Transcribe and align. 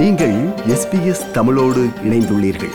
நீங்கள் 0.00 0.34
எஸ்பிஎஸ் 0.46 1.30
தமிழோடு 1.30 1.88
இணைந்துள்ளீர்கள். 2.04 2.70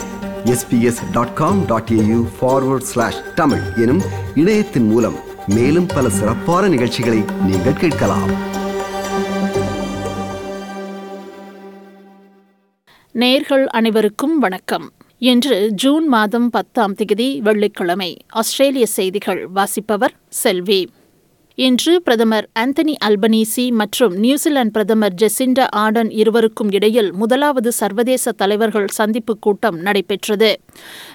SBS 0.46 1.12
dot 1.12 1.34
com 1.34 1.66
dot 1.66 1.90
AU 1.92 2.28
forward 2.42 2.88
slash 2.92 3.34
Tamil 3.36 3.62
எனும் 3.76 4.02
இணையத்தின் 4.36 4.88
மூலம் 4.88 5.16
மேலும் 5.48 5.86
பல 5.86 6.10
சிறப்பான 6.10 6.68
நிகழ்ச்சிகளை 6.68 7.24
நீங்கள் 7.46 7.74
கேட்கலாம். 7.74 8.30
நேர்கள் 13.14 13.66
அனைவருக்கும் 13.66 14.40
வணக்கம். 14.40 14.92
இன்று 15.18 15.72
ஜூன் 15.72 16.08
மாதம் 16.08 16.50
பத்தாம் 16.50 16.94
தேதி 16.94 17.40
வெள்ளிக்கிழமை 17.42 18.18
ஆஸ்திரேலிய 18.30 18.86
செய்திகள் 18.86 19.48
வாசிப்பவர் 19.48 20.14
செல்வி. 20.30 20.90
இன்று 21.58 22.02
பிரதமர் 22.02 22.48
ஆந்தனி 22.60 22.94
அல்பனீசி 23.06 23.72
மற்றும் 23.72 24.14
நியூசிலாந்து 24.14 24.72
பிரதமர் 24.72 25.14
ஜெசிண்டா 25.22 25.66
ஆர்டன் 25.76 26.10
இருவருக்கும் 26.12 26.72
இடையில் 26.72 27.14
முதலாவது 27.14 27.72
சர்வதேச 27.72 28.32
தலைவர்கள் 28.32 28.88
சந்திப்பு 28.88 29.34
கூட்டம் 29.40 29.78
நடைபெற்றது. 29.78 30.50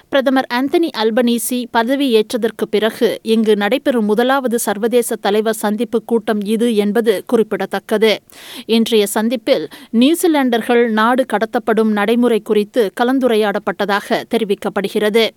பிரதமர் 0.09 0.47
ஆந்தனி 0.53 0.89
அல்பனீசி 0.97 1.59
பதவியேற்றதற்கு 1.77 2.65
பிறகு 2.69 3.19
இங்கு 3.23 3.55
நடைபெறும் 3.55 4.05
முதலாவது 4.05 4.59
சர்வதேச 4.59 5.15
தலைவர் 5.15 5.53
சந்திப்பு 5.53 6.03
கூட்டம் 6.03 6.41
இது 6.45 6.75
என்பது 6.75 7.23
குறிப்பிடத்தக்கது. 7.27 8.19
இன்றைய 8.65 9.07
சந்திப்பில் 9.07 9.67
நியூசிலாண்டர்கள் 9.93 10.89
நாடு 10.89 11.25
கடத்தப்படும் 11.33 11.93
நடைமுறை 11.99 12.39
குறித்து 12.39 12.91
கலந்துரையாடப்பட்டதாக 13.01 14.21
தெரிவிக்கப்படுகிறது. 14.33 15.27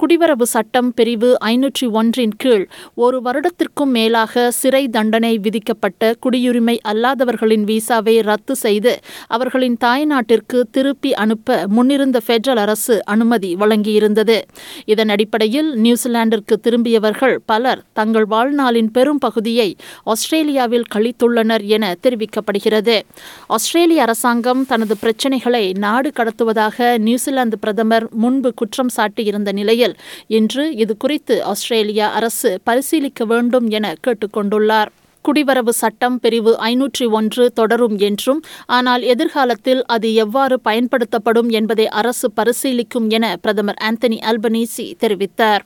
குடிவரவு 0.00 0.48
சட்டம் 0.54 0.94
பிரிவு 0.94 1.36
ஐநூற்றி 1.44 1.90
ஒன்றின் 1.90 2.36
கீழ் 2.36 2.66
ஒரு 2.94 3.20
வருடத்திற்கும் 3.24 3.94
மேலாக 3.98 4.44
சிறை 4.50 4.88
தண்டனை 4.88 5.38
விதிக்கப்பட்ட 5.38 6.14
குடியுரிமை 6.26 6.76
அல்லாதவர்களின் 6.88 7.64
விசாவை 7.64 8.22
ரத்து 8.22 8.54
செய்து 8.56 9.00
அவர்களின் 9.26 9.76
தாய்நாட்டிற்கு 9.84 10.60
திருப்பி 10.70 11.14
அனுப்ப 11.14 11.66
முன்னிருந்த 11.66 12.20
பெடரல் 12.26 12.56
அரசு 12.56 13.04
அனுமதி 13.04 13.56
வழங்கியிருந்தது. 13.56 14.38
இதன் 14.84 15.08
அடிப்படையில் 15.08 15.70
நியூசிலாந்திற்கு 15.76 16.54
திரும்பியவர்கள் 16.62 17.36
பலர் 17.46 17.82
தங்கள் 17.92 18.26
வாழ்நாளின் 18.26 18.90
பெரும் 18.90 19.18
பகுதியை 19.18 19.76
ஆஸ்திரேலியாவில் 20.04 20.86
கழித்துள்ளனர் 20.94 21.64
என 21.66 21.94
தெரிவிக்கப்படுகிறது. 22.02 23.00
ஆஸ்திரேலிய 23.46 24.02
அரசாங்கம் 24.02 24.66
தனது 24.66 24.96
பிரச்சினைகளை 24.96 25.72
நாடு 25.72 26.12
கடத்துவதாக 26.16 26.98
நியூசிலாந்து 26.98 27.58
பிரதமர் 27.58 28.06
முன்பு 28.12 28.54
குற்றம் 28.54 28.90
சாட்டியிருந்த 28.96 29.52
நிலையில் 29.52 29.94
இன்று 30.26 30.76
இது 30.76 30.96
குறித்து 30.96 31.44
ஆஸ்திரேலியா 31.44 32.12
அரசு 32.12 32.60
பரிசீலிக்க 32.64 33.24
வேண்டும் 33.24 33.68
என 33.68 33.94
கொண்டுள்ளார் 34.36 34.92
குடிவரவு 35.24 35.72
சட்டம் 35.74 36.16
பிரிவு 36.20 36.52
ஐநூற்றி 36.62 37.06
ஒன்று 37.10 37.44
தொடரும் 37.52 37.96
என்றும் 37.98 38.40
ஆனால் 38.76 39.02
எதிர்காலத்தில் 39.12 39.82
அது 39.84 40.08
எவ்வாறு 40.14 40.56
பயன்படுத்தப்படும் 40.60 41.48
என்பதை 41.48 41.86
அரசு 42.00 42.28
பரிசீலிக்கும் 42.36 43.08
என 43.08 43.36
பிரதமர் 43.42 43.80
ஆந்தனி 43.84 44.18
அல்பனீசி 44.30 44.86
தெரிவித்தார். 45.02 45.64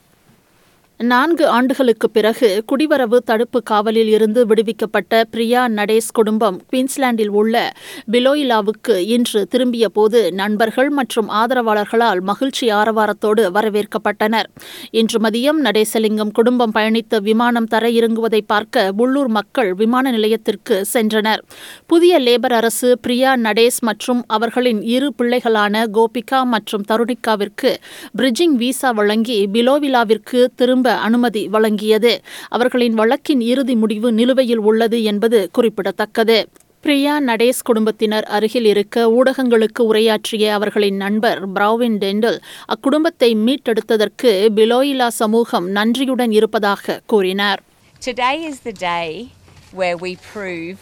நான்கு 1.01 1.47
ஆண்டுகளுக்கு 1.49 2.11
பிறகு 2.11 2.65
குடிவரவு 2.73 3.17
தடுப்பு 3.25 3.63
காவலில் 3.63 4.09
இருந்து 4.09 4.47
விடுவிக்கப்பட்ட 4.47 5.25
பிரியா 5.31 5.69
நடேஸ் 5.69 6.09
குடும்பம் 6.13 6.61
குயின்ஸ்லாண்டில் 6.73 7.29
உள்ள 7.29 7.73
பிலோயிலாவுக்கு 8.13 8.97
இன்று 8.97 9.47
திரும்பிய 9.47 9.89
போது 9.89 10.33
நண்பர்கள் 10.33 10.91
மற்றும் 10.91 11.29
ஆதரவாளர்களால் 11.31 12.21
மகிழ்ச்சி 12.21 12.73
ஆரவாரத்தோடு 12.73 13.45
வரவேற்கப்பட்டனர். 13.55 14.45
இன்று 14.91 15.21
மதியம் 15.21 15.61
நடேசலிங்கம் 15.65 16.33
குடும்பம் 16.33 16.75
பயணித்த 16.75 17.21
விமானம் 17.21 17.67
தர 17.67 17.89
இறங்குவதை 17.89 18.41
பார்க்க 18.47 18.93
உள்ளூர் 18.97 19.29
மக்கள் 19.29 19.75
விமான 19.75 20.11
நிலையத்திற்கு 20.11 20.85
சென்றனர். 20.93 21.39
புதிய 21.87 22.21
லேபர் 22.21 22.53
அரசு 22.53 22.99
பிரியா 22.99 23.37
நடேஸ் 23.37 23.81
மற்றும் 23.81 24.23
அவர்களின் 24.27 24.83
இரு 24.83 25.15
பிள்ளைகளான 25.23 25.85
கோபிகா 25.93 26.43
மற்றும் 26.45 26.85
தருணிகாவிற்கு 26.89 27.73
பிரிட்ஜிங் 28.19 28.57
விசா 28.57 28.91
வழங்கி 28.91 29.49
பிலோவிலாவிற்கு 29.53 30.47
திரும்ப 30.57 30.89
அனுமதி 30.99 31.49
வழங்கியது. 31.49 32.19
அவர்களின் 32.49 32.95
வழக்கின் 32.95 33.41
இறுதி 33.41 33.75
முடிவு 33.75 34.13
நிலுவையில் 34.13 34.59
உள்ளது 34.59 35.03
என்பது 35.03 35.49
குறிப்பிடத்தக்கது. 35.53 36.49
பிரியா 36.83 37.21
நடேஸ் 37.21 37.63
குடும்பத்தினர் 37.65 38.25
அருகில் 38.25 38.65
இருக்க 38.65 39.07
ஊடகங்களுக்கு 39.07 39.79
உரையாற்றிய 39.79 40.53
அவர்களின் 40.53 40.97
நண்பர் 40.97 41.53
பிராவின் 41.53 41.99
டெண்டல் 41.99 42.39
அக்குடும்பத்தை 42.67 43.35
மீட்டெடுத்ததற்கு 43.47 44.49
பிலோயிலா 44.57 45.07
சமூகம் 45.07 45.69
நன்றியுடன் 45.69 46.31
இருப்பதாக 46.31 47.01
கூறினார். 47.07 47.63
Today 48.01 48.37
is 48.49 48.59
the 48.65 48.73
day 48.73 49.29
where 49.77 49.97
we 49.97 50.17
prove 50.35 50.77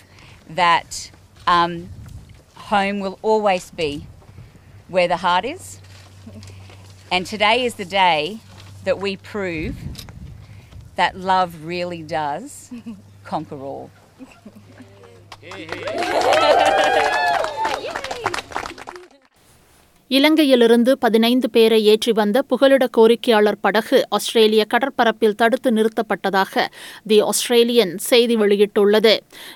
that 0.57 1.11
um, 1.47 1.89
home 2.71 2.99
will 3.01 3.19
always 3.23 3.67
be 3.77 3.93
where 4.91 5.09
the 5.09 5.17
heart 5.17 5.45
is. 5.45 5.81
And 7.11 7.27
today 7.27 7.57
is 7.67 7.75
the 7.79 7.85
day 7.85 8.39
that 8.89 8.99
we 8.99 9.19
prove 9.19 9.77
that 10.97 11.15
love 11.15 11.63
really 11.63 12.03
does 12.03 12.73
conquer 13.23 13.57
all. 13.57 13.91
இலங்கையிலிருந்து 20.11 20.93
பதினைந்து 21.01 21.51
பேரை 21.51 21.85
ஏற்றி 21.85 22.13
வந்த 22.13 22.43
புகலிட 22.51 22.85
கோரிக்கையாளர் 22.97 23.59
படகு 23.61 23.99
ஆஸ்திரேலிய 24.09 24.63
கடற்பரப்பில் 24.75 25.35
தடுத்து 25.37 25.71
நிறுத்தப்பட்டதாக 25.71 26.65
தி 27.07 27.21
Australian 27.21 27.93
செய்தி 27.99 28.37
வெளியிட்டுள்ளது. 28.37 29.13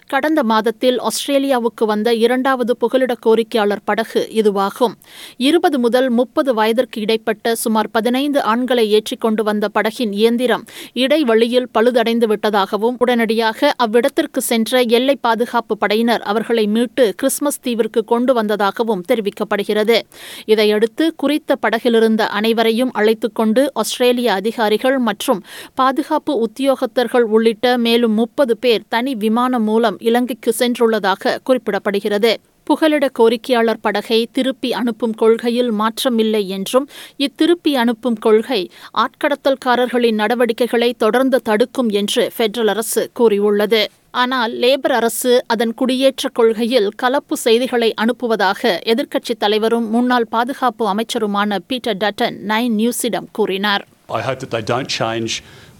கடந்த 0.06 0.42
மாதத்தில் 0.42 0.98
ஆஸ்திரேலியாவுக்கு 1.00 1.84
வந்த 1.84 2.14
இரண்டாவது 2.14 2.76
புகலிட 2.76 3.14
கோரிக்கையாளர் 3.26 3.84
படகு 3.84 4.28
இதுவாகும். 4.40 4.96
இருபது 5.36 5.78
முதல் 5.78 6.10
முப்பது 6.10 6.54
வயதிற்கு 6.54 7.00
இடைப்பட்ட 7.00 7.54
சுமார் 7.54 7.90
பதினைந்து 7.90 8.42
ஆண்களை 8.42 8.90
ஏற்றிக் 8.90 9.20
கொண்டு 9.20 9.42
வந்த 9.42 9.68
படகின் 9.74 10.12
இயந்திரம் 10.12 10.66
இடைவெளியில் 10.92 11.70
பழுதடைந்து 11.78 12.28
விட்டதாகவும் 12.34 12.98
உடனடியாக 12.98 13.72
அவ்விடத்திற்கு 13.86 14.42
சென்ற 14.50 14.82
எல்லை 14.82 15.16
பாதுகாப்பு 15.20 15.78
படையினர் 15.78 16.20
அவர்களை 16.20 16.66
மீட்டு 16.66 17.14
கிறிஸ்துமஸ் 17.16 17.62
தீவிற்கு 17.64 18.00
கொண்டு 18.04 18.34
வந்ததாகவும் 18.34 19.04
தெரிவிக்கப்படுகிறது. 19.08 19.98
இதையடுத்து 20.44 21.14
குறித்த 21.16 21.56
படகிலிருந்த 21.62 22.20
அனைவரையும் 22.20 22.92
அழைத்துக் 22.92 23.34
கொண்டு 23.34 23.70
ஆஸ்திரேலிய 23.74 24.32
அதிகாரிகள் 24.32 24.98
மற்றும் 24.98 25.42
பாதுகாப்பு 25.74 26.48
உத்தியோகத்தர்கள் 26.48 27.20
உள்ளிட்ட 27.20 27.78
மேலும் 27.78 28.12
முப்பது 28.12 28.56
பேர் 28.56 28.82
தனி 28.88 29.14
விமானம் 29.14 29.62
மூலம் 29.62 29.96
இலங்கைக்கு 30.00 30.54
சென்றுள்ளதாக 30.58 31.38
குறிப்பிடப்படுகிறது. 31.46 32.36
புகலிட 32.64 33.10
கோரிக்கையாளர் 33.18 33.80
படகை 33.80 34.28
திருப்பி 34.32 34.72
அனுப்பும் 34.72 35.14
கொள்கையில் 35.14 35.72
மாற்றமில்லை 35.72 36.46
என்றும் 36.46 36.88
இத்திருப்பி 37.18 37.72
அனுப்பும் 37.72 38.14
கொள்கை 38.14 38.70
ஆட்கடத்தல்காரர்களின் 38.94 40.14
நடவடிக்கைகளை 40.14 40.94
தொடர்ந்து 40.94 41.40
தடுக்கும் 41.42 41.88
என்று 41.88 42.30
பெடரல் 42.38 42.66
அரசு 42.66 43.10
கூறியுள்ளது. 43.14 43.90
ஆனால் 44.20 44.52
லேபர் 44.62 44.94
அரசு 44.96 45.30
அதன் 45.52 45.74
குடியேற்ற 45.80 46.28
கொள்கையில் 46.38 46.88
கலப்பு 47.02 47.34
செய்திகளை 47.44 47.88
அனுப்புவதாக 48.02 48.72
எதிர்க்கட்சித் 48.92 49.40
தலைவரும் 49.44 49.86
முன்னாள் 49.94 50.26
பாதுகாப்பு 50.34 50.84
அமைச்சருமான 50.92 51.58
பீட்டர் 51.70 51.98
டட்டன் 52.02 52.36
நைன் 52.52 52.76
நியூஸிடம் 52.80 53.28
கூறினார் 53.38 53.84
I 54.18 54.22
hope 54.28 54.40
that 54.44 54.52
they 54.54 54.64
don't 54.72 54.90
change 55.00 55.32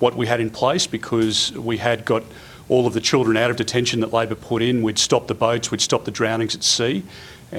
what 0.04 0.15
we 0.21 0.26
had 0.32 0.41
in 0.44 0.50
place 0.60 0.84
because 0.97 1.38
we 1.71 1.76
had 1.87 1.98
got 2.12 2.22
all 2.72 2.84
of 2.88 2.94
the 2.94 3.04
children 3.10 3.34
out 3.42 3.50
of 3.53 3.56
detention 3.56 3.98
that 4.00 4.12
Labor 4.19 4.38
put 4.50 4.60
in. 4.69 4.76
We'd 4.87 5.03
stop 5.09 5.26
the 5.26 5.38
boats, 5.47 5.71
we'd 5.72 5.84
stop 5.88 6.04
the 6.09 6.15
drownings 6.21 6.54
at 6.59 6.65
sea, 6.65 6.94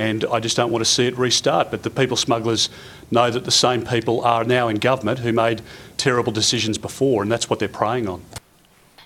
and 0.08 0.20
I 0.36 0.40
just 0.40 0.58
don't 0.60 0.72
want 0.76 0.84
to 0.88 0.92
see 0.96 1.06
it 1.12 1.18
restart. 1.18 1.68
But 1.74 1.84
the 1.84 1.94
people 2.00 2.18
smugglers 2.18 2.64
know 3.12 3.28
that 3.36 3.46
the 3.46 3.58
same 3.66 3.84
people 3.96 4.18
are 4.36 4.44
now 4.58 4.66
in 4.68 4.78
government 4.92 5.20
who 5.20 5.34
made 5.46 5.60
terrible 5.98 6.34
decisions 6.42 6.80
before, 6.80 7.18
and 7.24 7.32
that's 7.32 7.50
what 7.52 7.60
they're 7.60 7.78
preying 7.82 8.08
on. 8.08 8.22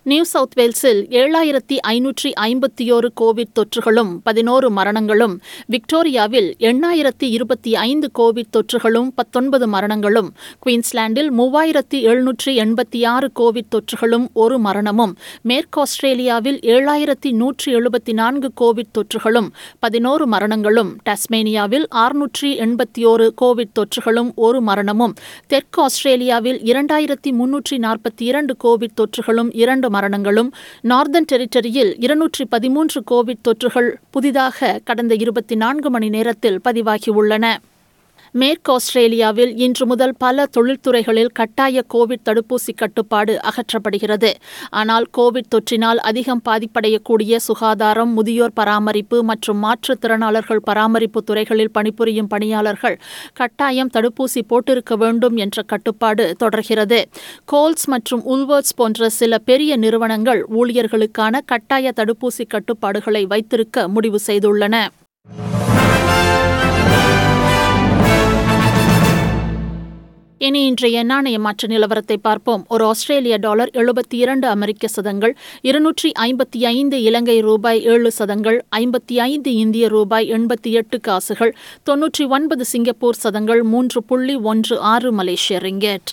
New 0.08 0.24
South 0.28 0.54
வேல்ஸில் 0.58 1.00
ஏழாயிரத்தி 1.20 1.78
ஐநூற்றி 1.90 2.30
ஐம்பத்தியோரு 2.44 3.08
Covid 3.22 3.52
தொற்றுகளும் 3.58 4.12
பதினோரு 4.24 4.68
மரணங்களும் 4.72 5.34
விக்டோரியாவில் 5.70 6.48
எண்ணாயிரத்தி 6.70 7.28
இருபத்தி 7.30 7.72
ஐந்து 7.82 8.08
Covid 8.20 8.52
தொற்றுகளும் 8.52 9.10
பத்தொன்பது 9.18 9.66
மரணங்களும் 9.68 10.30
குயின்ஸ்லாண்டில் 10.66 11.32
மூவாயிரத்தி 11.40 12.00
எழுநூற்றி 12.08 12.54
எண்பத்தி 12.64 13.02
ஆறு 13.08 13.30
கோவிட் 13.40 13.70
தொற்றுகளும் 13.70 14.28
ஒரு 14.38 14.60
மரணமும் 14.60 15.14
மேற்கு 15.44 15.82
ஆஸ்திரேலியாவில் 15.84 16.60
ஏழாயிரத்தி 16.70 17.32
நூற்றி 17.38 17.68
எழுபத்தி 17.74 18.16
நான்கு 18.18 18.52
கோவிட் 18.62 18.92
தொற்றுகளும் 18.92 19.50
பதினோரு 19.80 20.28
மரணங்களும் 20.28 20.94
டாஸ்மேனியாவில் 21.08 21.88
ஆறுநூற்றி 21.98 22.52
எண்பத்தி 22.60 23.06
ஓரு 23.08 23.30
கோவிட் 23.42 23.76
தொற்றுகளும் 23.76 24.32
ஒரு 24.44 24.62
மரணமும் 24.64 25.18
தெற்கு 25.48 25.82
ஆஸ்திரேலியாவில் 25.82 26.62
இரண்டாயிரத்தி 26.70 27.32
முன்னூற்றி 27.38 27.78
நாற்பத்தி 27.82 28.26
இரண்டு 28.28 28.56
கோவிட் 28.64 28.98
தொற்றுகளும் 28.98 29.54
இரண்டு 29.60 29.96
மரணங்களும் 29.98 30.52
நார்தன் 30.92 31.30
டெரிட்டரியில் 31.32 31.94
இருநூற்றி 32.06 32.46
பதிமூன்று 32.56 33.00
கோவிட் 33.12 33.46
தொற்றுகள் 33.48 33.90
புதிதாக 34.16 34.76
கடந்த 34.90 35.14
இருபத்தி 35.24 35.56
நான்கு 35.64 35.90
மணி 35.96 36.10
நேரத்தில் 36.18 36.62
பதிவாகியுள்ளன. 36.68 37.46
மேற்கு 38.42 38.72
ஆஸ்திரேலியாவில் 38.74 39.54
இன்று 39.66 39.86
முதல் 39.86 40.14
பல 40.24 40.46
தொழில்துறைகளில் 40.56 41.30
கட்டாய 41.40 41.84
கோவிட் 41.94 42.24
தடுப்பூசி 42.28 42.74
கட்டுப்பாடு 42.76 43.34
அகற்றப்படுகிறது. 43.50 44.32
ஆனால் 44.80 45.06
கோவிட் 45.18 45.50
தொற்றினால் 45.56 46.02
அதிகம் 46.10 46.42
பாதிப்படையக்கூடிய 46.50 47.36
சுகாதாரம் 47.48 48.12
முதியோர் 48.18 48.56
பராமரிப்பு 48.60 49.24
மற்றும் 49.24 49.60
மாற்றுத்திறனாளர்கள் 49.66 50.62
பராமரிப்பு 50.70 51.22
துறைகளில் 51.24 51.74
பணிபுரியும் 51.78 52.28
பணியாளர்கள் 52.28 53.00
கட்டாயம் 53.34 53.94
தடுப்பூசி 53.94 54.44
போட்டிருக்க 54.52 54.96
வேண்டும் 54.98 55.36
என்ற 55.46 55.62
கட்டுப்பாடு 55.62 56.36
தொடர்கிறது. 56.44 57.02
கோல்ஸ் 57.46 57.88
மற்றும் 57.88 58.24
உல்வர்ட்ஸ் 58.36 58.78
போன்ற 58.82 59.10
சில 59.20 59.38
பெரிய 59.50 59.78
நிறுவனங்கள் 59.78 60.44
ஊழியர்களுக்கான 60.60 61.42
கட்டாய 61.54 61.94
தடுப்பூசி 61.96 62.46
கட்டுப்பாடுகளை 62.48 63.26
வைத்திருக்க 63.26 63.88
முடிவு 63.88 64.20
செய்துள்ளன. 64.28 64.88
இனி 70.40 70.60
இன்றைய 70.66 71.04
நாணய 71.04 71.40
மாற்ற 71.40 71.68
நிலவரத்தை 71.68 72.16
பார்ப்போம். 72.22 72.66
ஒரு 72.70 72.86
ஆஸ்திரேலிய 72.86 73.38
டாலர் 73.38 73.70
எழுபத்தி 73.74 74.18
இரண்டு 74.24 74.48
அமெரிக்க 74.48 74.88
சதங்கள் 74.88 75.34
இருநூற்றி 75.62 76.12
ஐம்பத்தி 76.20 76.60
ஐந்து 76.66 77.02
இலங்கை 77.02 77.38
ரூபாய் 77.40 77.84
ஏழு 77.84 78.12
சதங்கள் 78.12 78.66
ஐம்பத்தி 78.76 79.18
ஐந்து 79.18 79.56
இந்திய 79.56 79.88
ரூபாய் 79.88 80.32
எண்பத்தி 80.32 80.72
எட்டு 80.72 81.00
காசுகள் 81.00 81.56
தொன்னூற்றி 81.90 82.28
ஒன்பது 82.28 82.66
சிங்கப்பூர் 82.66 83.16
சதங்கள் 83.16 83.64
மூன்று 83.64 84.04
புள்ளி 84.04 84.36
ஒன்று 84.36 84.80
ஆறு 84.80 85.12
மலேசிய 85.12 85.60
ரிங்கெட். 85.60 86.12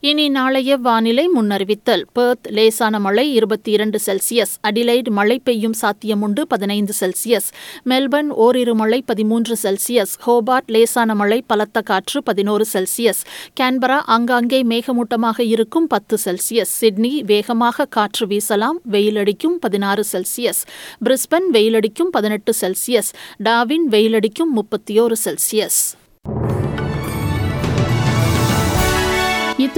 இனி 0.00 0.28
நாளைய 0.28 0.76
வானிலை 0.76 1.28
முன்னறிவித்தல். 1.36 2.02
பெர்த் 2.12 2.46
லேசான 2.48 2.98
மழை 2.98 3.34
இருபத்தி 3.34 3.72
இரண்டு 3.72 3.98
செல்சியஸ். 4.06 4.52
அடிலைட் 4.68 5.10
மழை 5.10 5.40
பெய்யும் 5.44 5.74
சாத்தியமுண்டு 5.80 6.40
பதினைந்து 6.48 6.92
செல்சியஸ். 7.00 7.48
மெல்பர்ன் 7.84 8.28
ஓரிரு 8.28 8.74
மழை 8.74 9.02
பதிமூன்று 9.02 9.56
செல்சியஸ். 9.62 10.14
ஹோபார்ட் 10.26 10.66
லேசான 10.66 11.14
மழை 11.14 11.44
பலத்த 11.46 11.80
காற்று 11.80 12.22
பதினோரு 12.22 12.64
செல்சியஸ். 12.72 13.24
கேன்பரா 13.60 14.00
ஆங்காங்கே 14.06 14.62
மேகமூட்டமாக 14.62 15.40
இருக்கும் 15.40 15.86
பத்து 15.86 16.18
செல்சியஸ். 16.24 16.74
சிட்னி 16.80 17.22
வேகமாக 17.22 17.84
காற்று 17.84 18.26
வீசலாம். 18.26 18.78
வெயிலடிக்கும் 18.90 19.58
பதினாறு 19.60 20.04
செல்சியஸ். 20.12 20.62
பிரிஸ்பன் 21.04 21.48
வெயிலடிக்கும் 21.52 22.10
பதினெட்டு 22.10 22.52
செல்சியஸ். 22.60 23.10
டாவின் 23.44 23.86
வெயிலடிக்கும் 23.90 24.54
முப்பத்தியோரு 24.56 25.12
செல்சியஸ். 25.24 25.96